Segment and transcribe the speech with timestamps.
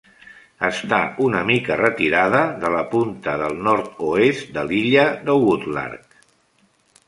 [0.69, 6.21] Està una mica retirada de la punta del nord-oest de l'illa de Woodlark.